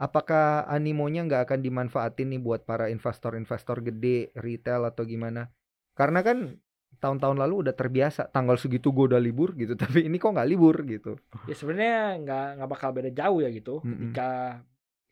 [0.00, 5.52] apakah animonya nggak akan dimanfaatin nih buat para investor-investor gede, retail atau gimana?
[5.92, 6.56] Karena kan
[7.00, 10.84] tahun-tahun lalu udah terbiasa tanggal segitu gue udah libur gitu tapi ini kok nggak libur
[10.84, 11.16] gitu
[11.48, 14.12] ya sebenarnya nggak nggak bakal beda jauh ya gitu Mm-mm.
[14.12, 14.60] ketika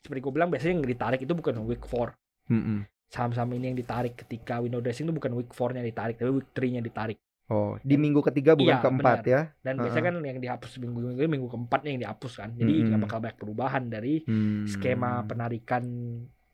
[0.04, 2.78] seperti gue bilang biasanya yang ditarik itu bukan week 4 Mm-mm.
[3.08, 6.82] saham-saham ini yang ditarik ketika window dressing itu bukan week 4-nya ditarik tapi week 3-nya
[6.84, 7.18] ditarik
[7.50, 9.32] oh di minggu ketiga bukan Iya, keempat benar.
[9.32, 9.82] ya dan Uh-uh.
[9.84, 13.38] biasanya kan yang dihapus minggu minggu minggu keempatnya yang dihapus kan jadi nggak bakal banyak
[13.40, 14.66] perubahan dari Hmm.
[14.68, 15.84] skema penarikan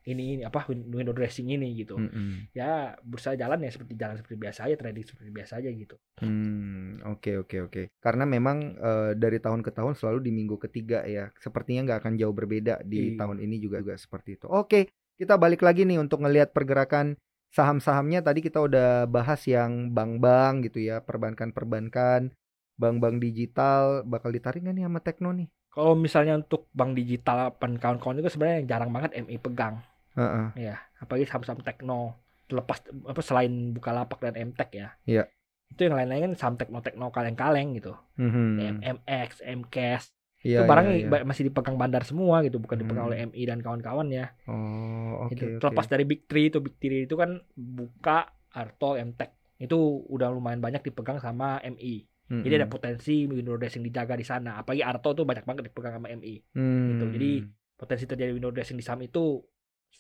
[0.04, 2.52] ini, ini apa win- window dressing ini gitu Mm-mm.
[2.52, 7.02] ya bursa jalan ya seperti jalan seperti biasa aja trading seperti biasa aja gitu Hmm,
[7.10, 7.82] oke oke oke.
[8.00, 11.28] Karena memang eh, dari tahun ke tahun selalu di minggu ketiga ya.
[11.36, 13.18] Sepertinya nggak akan jauh berbeda di Iya.
[13.18, 14.46] tahun ini juga juga seperti itu.
[14.48, 17.18] Oke, kita balik lagi nih untuk ngelihat pergerakan
[17.54, 18.20] saham-sahamnya.
[18.20, 22.34] Tadi kita udah bahas yang bank-bank gitu ya, perbankan-perbankan,
[22.74, 25.48] bank-bank digital bakal ditarik nggak nih sama Tekno nih?
[25.74, 29.82] kalau misalnya untuk bank digital dan kawan-kawan itu sebenarnya yang jarang banget MI pegang
[30.14, 30.70] Heeh.
[30.70, 32.14] ya apalagi saham-saham tekno
[32.46, 32.78] lepas
[33.10, 35.26] apa selain Bukalapak dan MTech ya Iya.
[35.74, 38.86] itu yang lain-lain kan saham tekno-tekno kaleng-kaleng gitu Mhm.
[38.86, 40.13] MX, MCAS
[40.44, 41.24] Iya, itu barang iya, iya.
[41.24, 43.10] masih dipegang bandar semua gitu bukan dipegang Hmm.
[43.10, 45.44] oleh MI dan kawan-kawan ya Oh, oke gitu.
[45.48, 45.58] oke.
[45.58, 50.60] terlepas dari Big Three itu Big Three itu kan Buka, Arto, MTech itu udah lumayan
[50.60, 55.24] banyak dipegang sama MI jadi ada potensi window dressing dijaga di sana apalagi Arto tuh
[55.24, 56.88] banyak banget dipegang sama MI Hmm.
[56.90, 57.04] gitu.
[57.10, 57.30] Jadi,
[57.74, 59.40] potensi terjadi window dressing di saham itu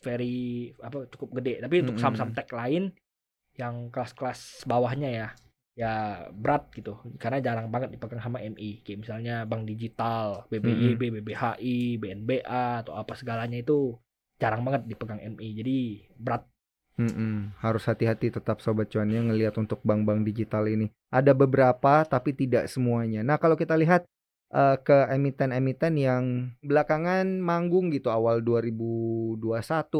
[0.00, 0.36] very
[0.78, 1.60] apa cukup gede.
[1.60, 2.92] Tapi untuk saham-saham tech lain
[3.54, 5.28] yang kelas-kelas bawahnya ya
[5.74, 11.98] ya berat gitu karena jarang banget dipegang sama MI kayak misalnya bank digital BBYB, BBHI,
[11.98, 13.98] BNBA atau apa segalanya itu
[14.38, 15.78] jarang banget dipegang MI jadi
[16.14, 16.46] berat
[16.94, 17.58] Mm-mm.
[17.58, 20.94] Harus hati-hati tetap sobat cuannya ngelihat untuk bank-bank digital ini.
[21.10, 23.26] Ada beberapa tapi tidak semuanya.
[23.26, 24.06] Nah, kalau kita lihat
[24.54, 29.42] eh, ke emiten-emiten yang belakangan manggung gitu awal 2021,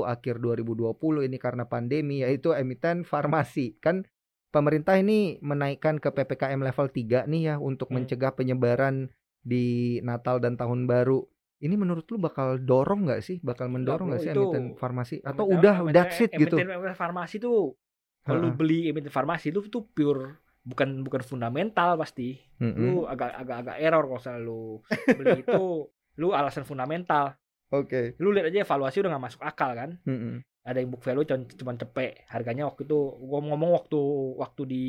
[0.06, 3.74] akhir 2020 ini karena pandemi yaitu emiten farmasi.
[3.82, 4.06] Kan
[4.54, 7.99] pemerintah ini menaikkan ke PPKM level 3 nih ya untuk Hmm.
[7.99, 9.11] mencegah penyebaran
[9.42, 9.64] di
[10.00, 11.26] Natal dan Tahun Baru.
[11.58, 13.37] Ini menurut lu bakal dorong nggak sih?
[13.40, 16.54] Bakal mendorong nggak sih emiten farmasi atau Emiten- udah emiten- that's it gitu?
[16.54, 17.75] emiten- farmasi tuh
[18.23, 22.81] kalau lu beli emiten farmasi itu tuh pure bukan bukan fundamental pasti Mm-mm.
[22.81, 24.62] lu agak agak agak error kalau misalnya lu
[25.12, 25.61] beli itu
[26.20, 27.37] lu alasan fundamental
[27.68, 28.16] Oke.
[28.16, 30.40] lu lihat aja evaluasi udah nggak masuk akal kan Mm-mm.
[30.64, 34.00] Ada yang book value cuma cepet harganya waktu itu gua ngomong waktu
[34.37, 34.85] waktu di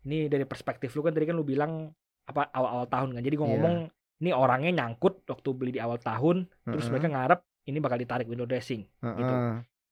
[0.00, 1.90] ini dari perspektif lu kan tadi kan lu bilang
[2.24, 3.52] apa awal-awal tahun kan jadi gua Iya.
[3.54, 3.74] ngomong
[4.18, 6.92] ini orangnya nyangkut waktu beli di awal tahun terus Heeh.
[6.92, 9.16] mereka ngarep ini bakal ditarik window dressing Heeh.
[9.16, 9.34] gitu.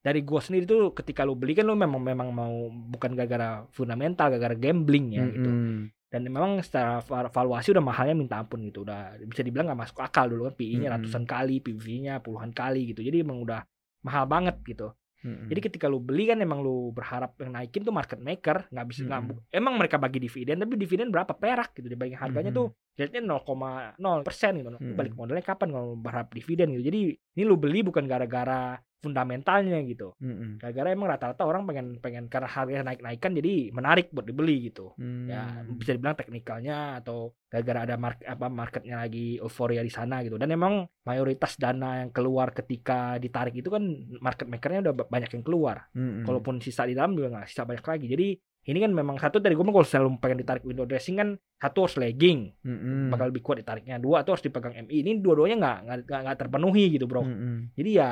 [0.02, 4.26] dari gua sendiri tuh ketika lu beli kan lu memang memang mau bukan gara-gara fundamental
[4.28, 5.90] gara-gara gambling ya gitu Mm-mm.
[6.06, 9.98] dan memang secara va- valuasi udah mahalnya minta ampun gitu udah bisa dibilang nggak masuk
[9.98, 10.94] akal dulu kan PI-nya Mm-mm.
[10.98, 13.62] ratusan kali PBV-nya puluhan kali gitu jadi emang udah
[14.06, 14.94] mahal banget gitu.
[15.26, 15.48] Mm-mm.
[15.48, 19.00] jadi ketika lu beli kan emang lu berharap yang naikin tuh market maker nggak bisa
[19.08, 21.32] nggak emang mereka bagi dividen tapi dividen berapa?
[21.34, 21.88] Perak gitu.
[21.90, 22.70] Dibanding harganya Mm-mm.
[22.70, 24.70] tuh rate-nya 0,0 persen gitu.
[24.70, 24.94] Mm-mm.
[24.94, 26.84] balik modalnya kapan kalau berharap dividen gitu.
[26.86, 30.58] Jadi ini lu beli bukan gara-gara fundamentalnya gitu Mm-mm.
[30.58, 34.92] gara-gara emang rata-rata orang pengen pengen karena harganya naik-naikan jadi menarik buat dibeli gitu
[35.26, 35.76] ya Mm.
[35.76, 40.48] bisa dibilang teknikalnya atau gara-gara ada market apa marketnya lagi euforia di sana gitu dan
[40.48, 43.82] emang mayoritas dana yang keluar ketika ditarik itu kan
[44.18, 46.22] market makernya udah ba- banyak yang keluar Mm-mm.
[46.22, 48.28] kalaupun sisa di dalam juga nggak sisa banyak lagi jadi
[48.66, 51.96] ini kan memang satu dari gue kalau selalu pengen ditarik window dressing kan satu harus
[51.96, 53.08] lagging Mm-mm.
[53.08, 57.06] bakal lebih kuat ditariknya dua tuh harus dipegang MI ini dua-duanya nggak nggak- terpenuhi gitu
[57.06, 57.70] bro Mm-mm.
[57.72, 58.10] jadi ya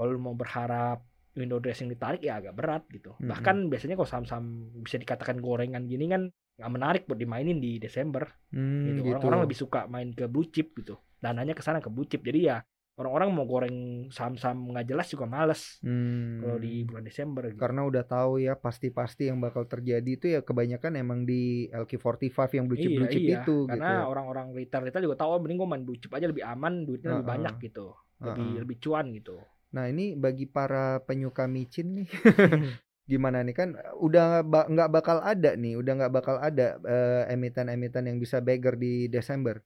[0.00, 1.04] kalau mau berharap
[1.36, 3.12] window dressing ditarik ya agak berat gitu.
[3.20, 3.28] Mm-mm.
[3.28, 8.24] Bahkan biasanya kalau saham-saham bisa dikatakan gorengan gini kan nggak menarik buat dimainin di Desember
[8.50, 9.00] Mm, gitu.
[9.04, 9.12] gitu.
[9.12, 10.96] Orang-orang lebih suka main ke blue chip gitu.
[11.20, 12.24] Dananya ke sana ke blue chip.
[12.24, 12.64] Jadi ya
[12.98, 16.44] orang-orang mau goreng saham-saham nggak jelas juga males Hmm.
[16.44, 17.56] kalau di bulan Desember gitu.
[17.56, 22.68] karena udah tahu ya pasti-pasti yang bakal terjadi itu ya kebanyakan emang di LQ45 yang
[22.68, 24.10] blue chip blue chip iya, itu karena gitu.
[24.12, 27.08] orang-orang retail retail juga tahu oh, mending gue main blue chip aja lebih aman, duitnya
[27.16, 27.32] lebih Heeh.
[27.32, 27.86] banyak gitu.
[28.20, 28.60] Lebih Heeh.
[28.68, 29.36] lebih cuan gitu.
[29.76, 32.08] Nah ini bagi para penyuka micin nih
[33.10, 38.06] gimana nih kan udah ba- nggak bakal ada nih udah nggak bakal ada eh, emiten-emiten
[38.06, 39.58] yang bisa beggar di Desember.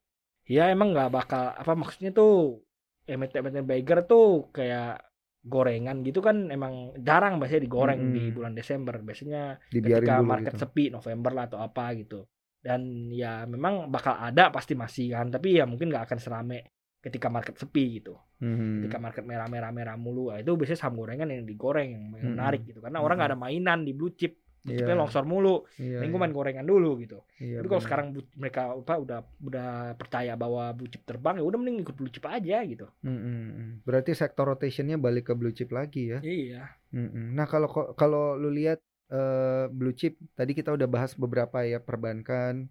[0.49, 2.61] Ya emang nggak bakal apa maksudnya tuh
[3.09, 5.01] emiten-emiten bagger tuh kayak
[5.45, 8.17] gorengan gitu kan emang jarang biasanya digoreng Mm-mm.
[8.17, 10.61] di bulan Desember biasanya Dibiarin ketika market gitu.
[10.65, 12.25] sepi November lah atau apa gitu
[12.65, 16.74] dan ya memang bakal ada pasti masih kan tapi ya mungkin nggak akan serame
[17.05, 18.81] ketika market sepi gitu Mhm.
[18.81, 22.33] ketika market merah-merah merah mulu nah, itu biasanya saham gorengan yang digoreng yang Mm-mm.
[22.33, 25.03] menarik gitu karena orang nggak ada mainan di blue chip blue chipnya Iya.
[25.05, 26.25] longsor mulu mending gue iya.
[26.25, 28.07] main gorengan dulu gitu Iya, tapi kalau sekarang
[28.41, 29.69] mereka apa udah udah
[30.01, 32.89] percaya bahwa blue chip terbang ya udah mending ikut blue chip aja gitu.
[33.05, 33.85] Mm-mm.
[33.85, 36.19] Berarti sektor rotationnya balik ke blue chip lagi ya.
[36.25, 36.65] Iya.
[36.97, 37.37] Mm-mm.
[37.37, 38.81] Nah kalau kalau lu lihat
[39.13, 42.65] eh, blue chip tadi kita udah bahas beberapa ya perbankan.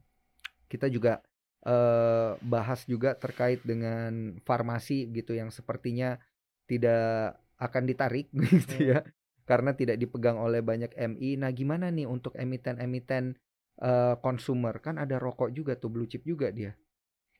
[0.65, 1.21] Kita juga
[1.63, 6.19] eh, bahas juga terkait dengan farmasi gitu yang sepertinya
[6.67, 8.99] tidak akan ditarik gitu ya
[9.43, 11.35] karena tidak dipegang oleh banyak MI.
[11.35, 13.35] Nah, gimana nih untuk emiten-emiten
[13.83, 14.79] eh, konsumer?
[14.79, 16.71] Kan ada rokok juga tuh blue chip juga dia.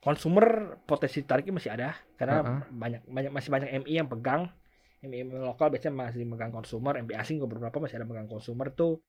[0.03, 2.59] Konsumer potensi tariknya masih ada karena Uh-uh.
[2.75, 4.51] banyak banyak masih banyak MI yang pegang.
[5.03, 8.99] MI, MI lokal biasanya masih megang konsumer, MI asing beberapa masih ada megang konsumer tuh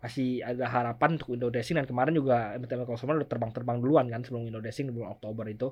[0.00, 4.24] masih ada harapan untuk window dressing dan kemarin juga emiten konsumer udah terbang-terbang duluan kan
[4.24, 5.68] sebelum window dressing di bulan Oktober itu.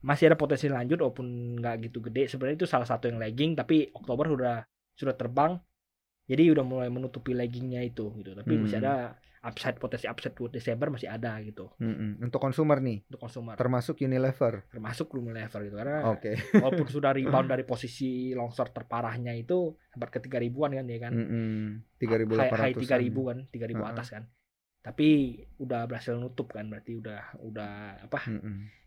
[0.00, 2.24] Masih ada potensi lanjut walaupun nggak gitu gede.
[2.32, 4.56] Sebenarnya itu salah satu yang lagging tapi Oktober sudah
[4.96, 5.60] sudah terbang
[6.30, 8.86] jadi udah mulai menutupi laggingnya itu gitu tapi masih Hmm.
[8.86, 8.94] ada
[9.40, 12.20] upside potensi upside buat Desember masih ada gitu Mm-mm.
[12.20, 14.68] Untuk konsumer nih, untuk konsumer termasuk Unilever.
[14.68, 16.36] termasuk Unilever gitu karena Oke.
[16.62, 21.12] walaupun sudah rebound dari posisi longsor terparahnya itu sempat ke 3000 ribuan kan ya kan
[21.16, 21.82] Mm-mm.
[21.98, 22.36] 3.800.
[22.36, 23.90] high, high 3000 kan 3000 Heeh.
[23.90, 24.24] atas kan
[24.80, 25.08] tapi
[25.60, 28.18] udah berhasil nutup kan berarti udah udah apa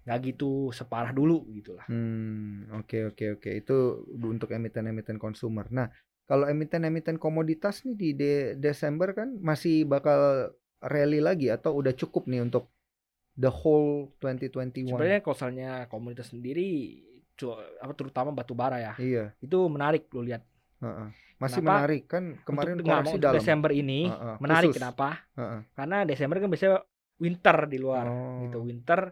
[0.05, 3.49] nggak gitu separah dulu gitu lah Hmm, oke oke oke.
[3.49, 5.69] Itu untuk emiten-emiten konsumer.
[5.69, 5.87] Nah,
[6.23, 12.25] kalau emiten-emiten komoditas nih di De- Desember kan masih bakal rally lagi atau udah cukup
[12.25, 12.71] nih untuk
[13.33, 14.87] the whole 2021?
[14.87, 16.99] sebenarnya kalau misalnya komunitas sendiri
[17.77, 20.45] apa terutama batu bara ya Iya, itu menarik lo lihat
[20.79, 21.09] heeh.
[21.41, 21.75] Masih Kenapa?
[21.81, 23.35] menarik kan kemarin untuk, koreksi dalam.
[23.35, 24.79] Desember ini Heeh, menarik khusus.
[24.79, 25.59] kenapa Heeh.
[25.73, 26.79] karena Desember kan biasanya
[27.17, 28.45] winter di luar Oh.
[28.45, 29.11] gitu winter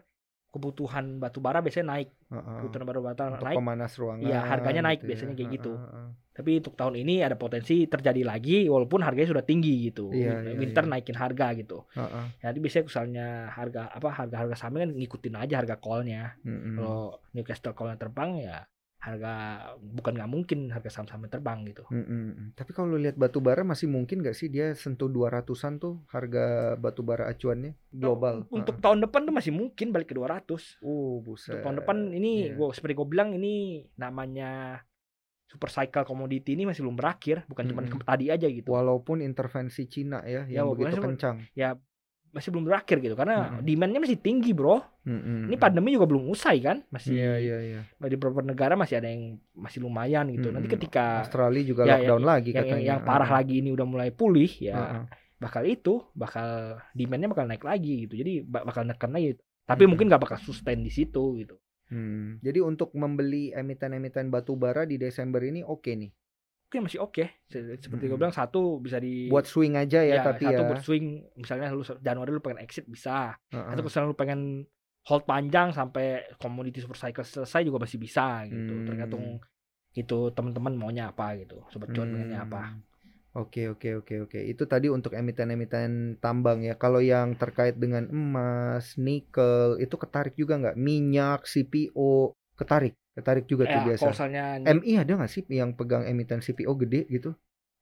[0.52, 2.56] kebutuhan batu bara biasanya naik Heeh.
[2.60, 4.22] kebutuhan batu bara Untuk naik pemanas ruangan.
[4.22, 5.72] Iya, harganya naik gitu biasanya kayak Heeh, gitu.
[5.74, 6.08] heeh.
[6.32, 10.56] tapi untuk tahun ini ada potensi terjadi lagi walaupun harganya sudah tinggi gitu Iya, iya,
[10.56, 10.90] winter iya.
[10.92, 12.24] naikin harga gitu Heeh.
[12.40, 16.76] jadi biasanya misalnya harga apa harga harga saham kan ngikutin aja harga callnya Mm-mm.
[16.76, 18.64] kalau Newcastle callnya terbang ya
[19.02, 19.32] harga
[19.82, 22.54] bukan nggak mungkin harga saham-sahamnya terbang gitu Mm-mm.
[22.54, 27.02] Tapi kalau lihat batu bara masih mungkin gak sih dia sentuh 200-an tuh harga batu
[27.02, 28.46] bara acuannya global?
[28.48, 31.58] untuk tahun depan tuh masih mungkin balik ke 200 Oh, buset.
[31.58, 32.54] Untuk tahun depan ini Iya.
[32.54, 34.78] gua seperti gue bilang ini namanya
[35.50, 38.06] super cycle commodity ini masih belum berakhir bukan cuma Mm-mm.
[38.06, 41.36] tadi aja gitu walaupun intervensi Cina ya Ya, yang walaupun begitu kencang.
[42.32, 43.62] Masih belum berakhir gitu karena Mm-mm.
[43.62, 45.52] demandnya masih tinggi bro Mm-mm.
[45.52, 47.80] ini pandemi juga belum usai kan masih Iya, iya, iya.
[47.84, 50.76] di beberapa negara masih ada yang masih lumayan gitu nanti Mm-mm.
[50.80, 52.72] ketika Australia juga ya, lockdown lagi yang, katanya.
[52.72, 53.36] yang, yang parah Heeh.
[53.36, 55.02] lagi ini udah mulai pulih ya Heeh.
[55.36, 59.90] bakal itu bakal demandnya bakal naik lagi gitu jadi ba- bakal neken lagi tapi Mm-mm.
[59.92, 61.60] mungkin nggak bakal sustain di situ gitu
[61.92, 62.40] Hmm.
[62.40, 66.08] Jadi untuk membeli emiten-emiten batu bara di Desember ini oke nih.
[66.72, 68.20] Oke masih oke Se- seperti gue Mm-mm.
[68.24, 70.68] bilang satu bisa di Buat swing aja ya, tapi satu ya.
[70.72, 71.04] buat swing
[71.36, 73.68] misalnya lu Januari lu pengen exit bisa Heeh.
[73.76, 74.40] atau misalnya lu pengen
[75.04, 78.86] hold panjang sampai komoditi super cycle selesai juga masih bisa gitu Hmm.
[78.88, 79.24] tergantung
[79.92, 82.80] itu teman-teman maunya apa gitu sobat cuan pengennya apa Hmm.
[83.32, 84.38] Oke oke oke oke.
[84.44, 86.76] Itu tadi untuk emiten-emiten tambang ya.
[86.76, 90.76] Kalau yang terkait dengan emas, nikel itu ketarik juga nggak?
[90.76, 94.02] Minyak, CPO ketarik, ketarik juga tuh ya biasa.
[94.02, 94.42] kalau misalnya
[94.78, 97.30] MI ada nggak sih yang pegang emiten CPO gede gitu?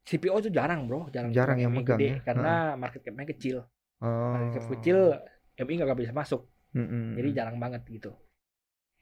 [0.08, 2.22] CPO itu jarang bro jarang Jarang yang megang gede, ya.
[2.24, 3.56] karena market capnya kecil
[4.00, 4.32] Oh.
[4.32, 4.98] market cap kecil
[5.60, 7.12] MI nggak bisa masuk Mm-mm.
[7.20, 8.16] jadi jarang banget gitu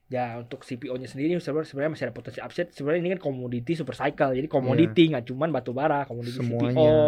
[0.08, 4.32] ya untuk CPO-nya sendiri sebenarnya masih ada potensi upside sebenarnya ini kan komoditi super cycle
[4.32, 6.48] jadi komoditi nggak cuman batu bara komoditi Iya.
[6.48, 6.72] semuanya.
[6.72, 6.98] CPO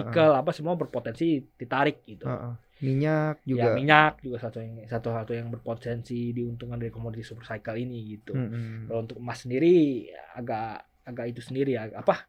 [0.00, 2.52] nikel apa semua berpotensi ditarik gitu Heeh.
[2.78, 3.74] Minyak ya juga.
[3.74, 8.32] minyak juga satu yang satu satu yang berpotensi diuntungkan dari komoditi super cycle ini gitu
[8.38, 8.86] Mm-mm.
[8.86, 10.06] kalau untuk emas sendiri
[10.38, 12.28] agak agak itu sendiri ya apa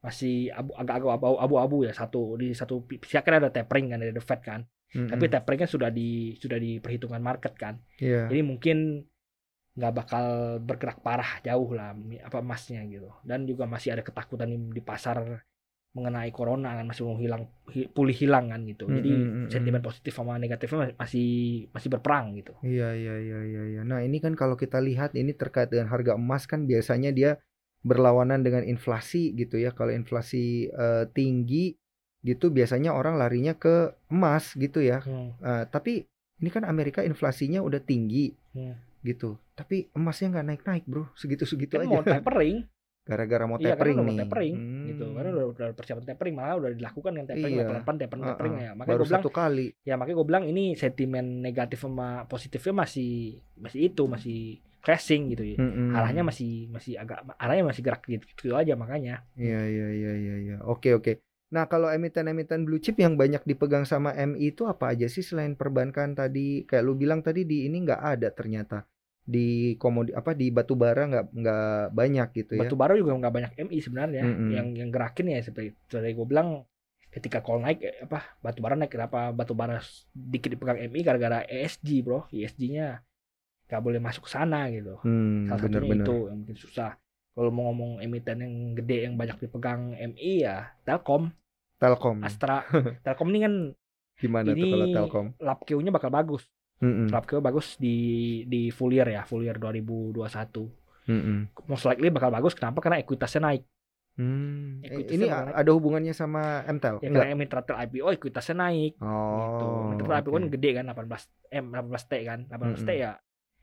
[0.00, 4.00] masih abu, agak agak abu- abu-abu ya satu di satu pihak kan ada tapering kan
[4.00, 4.64] dari the Fed kan
[4.96, 5.10] Mm-mm.
[5.12, 8.32] tapi tapering kan sudah di sudah di perhitungan market kan Iya.
[8.32, 9.04] jadi mungkin
[9.76, 10.24] nggak bakal
[10.60, 11.94] bergerak parah jauh lah
[12.26, 15.46] apa emasnya gitu dan juga masih ada ketakutan di, di pasar
[15.90, 19.50] mengenai corona kan masih mau hilang hi- pulih hilang kan gitu jadi Mm, mm, mm,
[19.50, 21.28] sentimen positif sama negatifnya masih
[21.74, 23.80] masih berperang gitu Iya iya iya iya iya.
[23.82, 27.30] Nah, ini kan kalau kita lihat ini terkait dengan harga emas kan biasanya dia
[27.80, 29.72] berlawanan dengan inflasi gitu ya.
[29.72, 31.74] Kalau inflasi eh, tinggi
[32.20, 35.00] gitu biasanya orang larinya ke emas gitu ya.
[35.40, 36.04] Eh, tapi
[36.38, 38.74] ini kan Amerika inflasinya udah tinggi Hmm.
[39.02, 39.38] gitu.
[39.56, 41.08] Tapi emasnya nggak naik-naik, Bro.
[41.16, 41.96] Segitu-segitu kan aja.
[41.96, 42.68] mau tapering
[43.10, 44.06] Gara-gara mau iya tapering nih.
[44.06, 44.86] mau tapering Hmm.
[44.86, 47.66] gitu karena udah, udah persiapan tapering malah udah dilakukan kan tapering Iya.
[47.66, 49.66] pelan-pelan tapering Ah, tapering ya makanya Baru gue bilang satu kali.
[49.82, 53.10] ya makanya gue bilang ini sentimen negatif sama positifnya masih
[53.58, 54.38] masih itu masih
[54.80, 55.92] crashing gitu ya Mm-mm.
[55.92, 60.34] arahnya masih masih agak arahnya masih gerak gitu, gitu aja makanya Iya iya iya iya
[60.38, 60.56] iya.
[60.62, 61.18] Oke oke.
[61.50, 65.58] Nah, kalau emiten-emiten blue chip yang banyak dipegang sama MI itu apa aja sih selain
[65.58, 66.62] perbankan tadi?
[66.62, 68.86] Kayak lu bilang tadi di ini nggak ada ternyata
[69.22, 72.60] di komodi apa di batu bara nggak nggak banyak gitu ya.
[72.62, 74.50] batu bara juga nggak banyak MI sebenarnya Mm-mm.
[74.50, 76.48] yang yang gerakin ya seperti seperti gue bilang
[77.10, 79.78] ketika call naik eh, apa batu bara naik kenapa batu bara
[80.10, 83.02] dikit dipegang MI gara-gara ESG bro ESG-nya
[83.66, 86.06] nggak boleh masuk sana gitu Hmm, salah satunya bener-bener.
[86.06, 86.90] itu yang mungkin susah
[87.30, 91.30] kalau mau ngomong emiten yang gede yang banyak dipegang MI ya Telkom
[91.78, 92.20] Telkom.
[92.20, 92.66] Astra
[93.04, 93.54] Telkom ini kan
[94.18, 95.26] Gimana tuh ini kalau Telkom?
[95.38, 96.44] lap Q-nya bakal bagus
[96.80, 97.06] Mm-mm.
[97.08, 97.96] lap Q bagus di
[98.44, 100.16] di full year ya full year 2021
[101.06, 101.38] Mm-mm.
[101.64, 103.64] most likely bakal bagus kenapa karena ekuitasnya naik
[104.10, 104.84] Hmm.
[104.84, 105.54] Equitasnya Ini naik.
[105.54, 107.00] ada hubungannya sama MTEL?
[107.00, 107.24] ya Enggak.
[107.24, 109.06] karena emiten terakhir IPO ekuitasnya naik gitu.
[109.64, 109.86] Oh.
[109.86, 113.00] Emiten terakhir IPO kan gede kan 18 M 18 T kan 18 T Mm-mm.
[113.00, 113.12] ya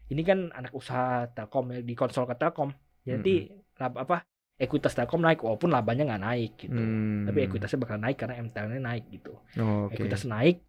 [0.07, 3.35] ini kan anak usaha Telkom ya di konsol ke Telkom jadi
[3.75, 4.17] laba apa
[4.57, 7.29] ekuitas Telkom naik walaupun labanya nggak naik gitu Hmm.
[7.29, 9.99] tapi ekuitasnya bakal naik karena MTL-nya naik gitu Oh, Oke.
[9.99, 10.63] ekuitas naik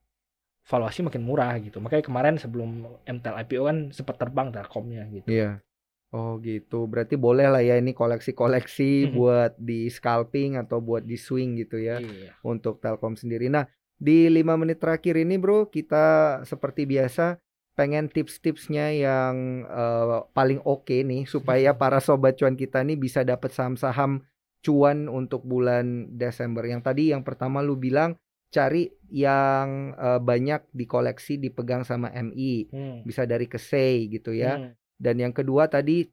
[0.68, 5.64] valuasi makin murah gitu makanya kemarin sebelum MTL IPO kan sempat terbang Telkomnya gitu Iya.
[6.09, 6.88] Oh gitu.
[6.88, 9.12] Berarti boleh lah ya ini koleksi-koleksi Mhm.
[9.12, 12.33] buat di scalping atau buat di swing gitu ya Iya.
[12.40, 13.52] untuk Telkom sendiri.
[13.52, 17.37] Nah, di lima menit terakhir ini bro, kita seperti biasa
[17.76, 19.35] pengen tips-tipsnya yang
[19.68, 24.24] eh, paling oke nih supaya para sobat cuan kita nih bisa dapat saham-saham
[24.64, 26.64] cuan untuk bulan Desember.
[26.64, 28.16] Yang tadi yang pertama lu bilang
[28.48, 32.98] cari yang eh, banyak dikoleksi dipegang sama MI, Hmm.
[33.02, 34.56] bisa dari Kesei gitu ya.
[34.56, 34.72] Hmm.
[34.96, 36.08] Dan yang kedua tadi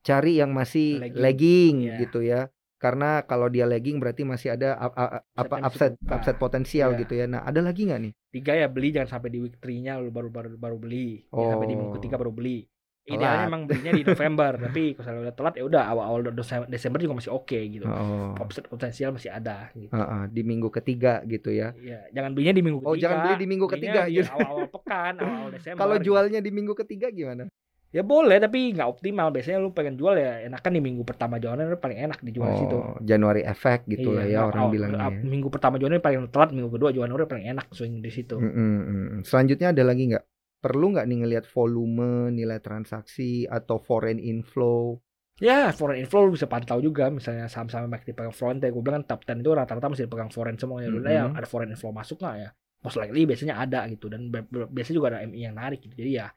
[0.00, 1.20] cari yang masih Lagging.
[1.20, 1.96] lagging, Iya.
[2.00, 2.40] gitu ya.
[2.76, 5.20] Karena kalau dia lagging berarti masih ada apa
[5.60, 6.16] upside dibuka.
[6.16, 6.98] upside potensial Iya.
[7.04, 7.26] gitu ya.
[7.26, 8.12] Nah, ada lagi nggak nih?
[8.30, 11.66] tiga ya beli jangan sampai di week 3-nya lu baru baru baru beli Jangan sampai
[11.66, 11.96] di minggu Oh.
[11.98, 12.69] ketiga baru beli.
[13.06, 17.14] Idealnya emang belinya di November tapi kalau udah telat ya udah awal-awal Dese- Desember juga
[17.16, 18.36] masih oke gitu Oh.
[18.68, 21.72] Potensial masih ada gitu Heeh, di minggu ketiga gitu ya.
[21.74, 22.90] Iya, jangan belinya di minggu ketiga.
[22.90, 24.30] Oh, jangan beli di minggu ketiga gitu.
[24.30, 25.78] Awal-awal pekan, awal Desember.
[25.78, 26.04] Kalau gitu.
[26.12, 27.48] jualnya di minggu ketiga gimana?
[27.90, 29.34] ya boleh tapi nggak optimal.
[29.34, 32.76] Biasanya lu pengen jual ya enakan di minggu pertama lu paling enak dijual di situ.
[32.78, 34.98] Oh, Januari efek gitu lah ya Iya, orang awal- bilangnya.
[35.10, 35.26] ya.
[35.26, 38.38] Minggu pertama jualan paling telat, minggu kedua udah paling enak swing di situ.
[38.38, 39.06] Mm, mm.
[39.26, 40.24] Selanjutnya ada lagi nggak?
[40.60, 45.00] Perlu nggak nih ngelihat volume, nilai transaksi atau foreign inflow?
[45.40, 49.00] Ya, foreign inflow lu bisa pantau juga misalnya saham-saham yang dipegang foreign tadi gue bilang
[49.00, 50.92] kan top 10 itu rata-rata masih dipegang foreign semua ya.
[50.92, 51.36] Udah ya Mhm.
[51.40, 52.48] ada foreign inflow masuk nggak ya?
[52.84, 54.28] Most likely biasanya ada gitu dan
[54.68, 55.96] biasanya juga ada MI yang narik gitu.
[55.96, 56.28] Jadi ya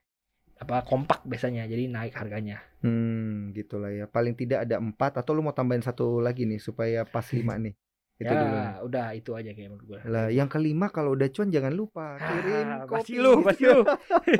[0.55, 2.63] apa kompak biasanya jadi naik harganya.
[2.79, 4.07] Hmm, gitulah ya.
[4.07, 7.75] Paling tidak ada empat atau lu mau tambahin satu lagi nih supaya pas lima nih.
[8.13, 8.57] Itu ya, dulu.
[8.87, 9.99] udah itu aja kayak menurut gue.
[10.05, 13.17] Lah, yang kelima kalau udah cuan jangan lupa kirim Ah, kopi.
[13.17, 13.81] lu, pasti lu.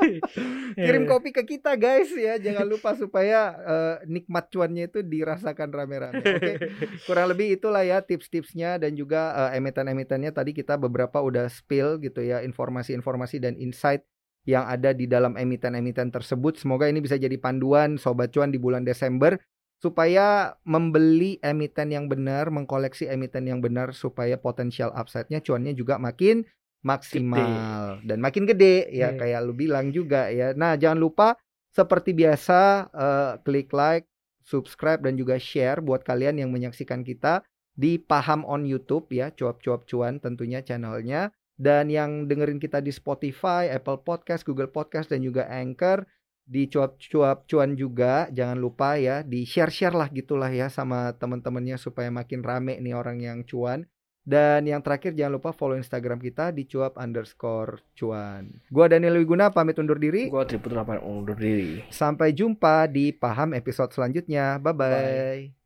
[0.78, 2.38] kirim Eh, kopi ke kita guys ya.
[2.38, 6.22] Jangan lupa supaya eh, nikmat cuannya itu dirasakan rame-rame.
[6.22, 6.54] Oke.
[7.06, 12.22] Kurang lebih itulah ya tips-tipsnya dan juga eh, emiten-emitennya tadi kita beberapa udah spill gitu
[12.22, 14.06] ya informasi-informasi dan insight
[14.44, 16.60] yang ada di dalam emiten-emiten tersebut.
[16.60, 19.34] Semoga ini bisa jadi panduan sobat cuan di bulan Desember
[19.82, 26.46] supaya membeli emiten yang benar, mengkoleksi emiten yang benar supaya potensial upside-nya cuannya juga makin
[26.84, 29.18] maksimal dan makin gede ya Hmm.
[29.20, 30.52] kayak lu bilang juga ya.
[30.52, 31.28] Nah, jangan lupa
[31.72, 34.06] seperti biasa eh, klik like,
[34.44, 37.40] subscribe dan juga share buat kalian yang menyaksikan kita
[37.74, 43.66] di Paham on YouTube ya, cuap-cuap cuan tentunya channelnya dan yang dengerin kita di Spotify,
[43.72, 46.06] Apple Podcast, Google Podcast dan juga Anchor
[46.44, 52.12] di cuap-cuap cuan juga jangan lupa ya di share-share lah gitulah ya sama teman-temannya supaya
[52.12, 53.88] makin rame nih orang yang cuan
[54.24, 58.56] dan yang terakhir jangan lupa follow Instagram kita di cuap underscore cuan.
[58.72, 60.32] Gua Daniel Wiguna pamit undur diri.
[60.32, 61.84] Gue Triputra undur diri.
[61.92, 64.56] Sampai jumpa di Paham episode selanjutnya.
[64.56, 65.52] Bye-bye.
[65.52, 65.63] Bye.